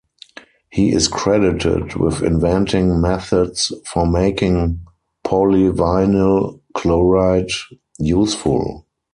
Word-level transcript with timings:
He 0.71 0.91
is 0.91 1.07
credited 1.07 1.93
with 1.93 2.23
inventing 2.23 2.99
methods 3.01 3.71
for 3.85 4.07
making 4.07 4.79
polyvinyl 5.23 6.59
chloride 6.73 7.51
useful. 7.99 8.87